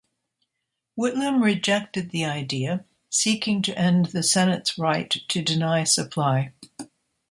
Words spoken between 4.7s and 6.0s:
right to deny